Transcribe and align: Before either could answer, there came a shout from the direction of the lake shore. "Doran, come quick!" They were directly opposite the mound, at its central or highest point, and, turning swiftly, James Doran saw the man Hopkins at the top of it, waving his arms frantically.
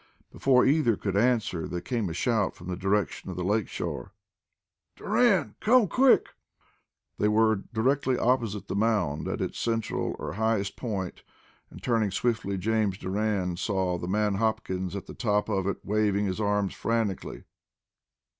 Before 0.31 0.65
either 0.65 0.97
could 0.97 1.15
answer, 1.15 1.67
there 1.67 1.79
came 1.79 2.09
a 2.09 2.13
shout 2.15 2.55
from 2.55 2.69
the 2.69 2.75
direction 2.75 3.29
of 3.29 3.35
the 3.35 3.43
lake 3.43 3.67
shore. 3.67 4.13
"Doran, 4.95 5.53
come 5.59 5.87
quick!" 5.87 6.29
They 7.19 7.27
were 7.27 7.57
directly 7.71 8.17
opposite 8.17 8.67
the 8.67 8.75
mound, 8.75 9.27
at 9.27 9.41
its 9.41 9.59
central 9.59 10.15
or 10.17 10.33
highest 10.33 10.75
point, 10.75 11.21
and, 11.69 11.83
turning 11.83 12.09
swiftly, 12.09 12.57
James 12.57 12.97
Doran 12.97 13.57
saw 13.57 13.99
the 13.99 14.07
man 14.07 14.33
Hopkins 14.33 14.95
at 14.95 15.05
the 15.05 15.13
top 15.13 15.49
of 15.49 15.67
it, 15.67 15.77
waving 15.83 16.25
his 16.25 16.41
arms 16.41 16.73
frantically. 16.73 17.43